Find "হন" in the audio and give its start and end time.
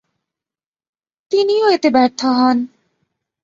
2.37-2.57